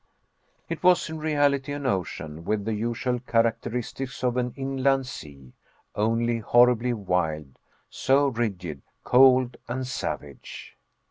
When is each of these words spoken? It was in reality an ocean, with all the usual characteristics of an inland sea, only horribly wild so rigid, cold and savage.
It 0.67 0.81
was 0.81 1.11
in 1.11 1.19
reality 1.19 1.71
an 1.73 1.85
ocean, 1.85 2.43
with 2.43 2.61
all 2.61 2.65
the 2.65 2.73
usual 2.73 3.19
characteristics 3.19 4.23
of 4.23 4.35
an 4.35 4.51
inland 4.55 5.05
sea, 5.05 5.53
only 5.93 6.39
horribly 6.39 6.91
wild 6.91 7.59
so 7.87 8.29
rigid, 8.29 8.81
cold 9.03 9.57
and 9.67 9.85
savage. 9.85 10.75